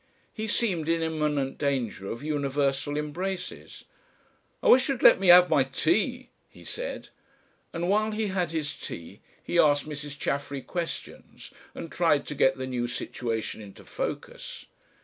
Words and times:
He 0.33 0.47
seemed 0.47 0.89
in 0.89 1.03
imminent 1.03 1.59
danger 1.59 2.07
of 2.09 2.23
universal 2.23 2.97
embraces. 2.97 3.83
"I 4.63 4.67
wish 4.69 4.89
you'd 4.89 5.03
let 5.03 5.19
me 5.19 5.27
have 5.27 5.47
my 5.47 5.63
tea," 5.63 6.29
he 6.49 6.63
said. 6.63 7.09
And 7.71 7.87
while 7.87 8.09
he 8.09 8.29
had 8.29 8.51
his 8.51 8.73
tea 8.73 9.19
he 9.43 9.59
asked 9.59 9.87
Mrs. 9.87 10.17
Chaffery 10.17 10.63
questions 10.63 11.51
and 11.75 11.91
tried 11.91 12.25
to 12.25 12.33
get 12.33 12.57
the 12.57 12.65
new 12.65 12.87
situation 12.87 13.61
into 13.61 13.85
focus. 13.85 14.65